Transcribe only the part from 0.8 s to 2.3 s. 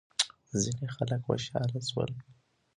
خلک خوشحال شول.